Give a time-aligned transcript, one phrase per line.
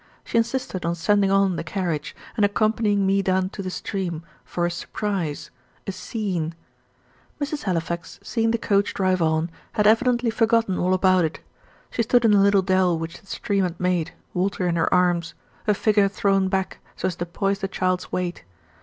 [0.23, 4.65] She insisted on sending on the carriage, and accompanying me down to the stream, for
[4.65, 5.51] a "surprise"
[5.85, 6.55] a "scene."
[7.39, 7.65] Mrs.
[7.65, 11.39] Halifax, seeing the coach drive on, had evidently forgotten all about it.
[11.91, 15.35] She stood in the little dell which the stream had made, Walter in her arms
[15.67, 18.43] her figure thrown back, so as to poise the child's weight.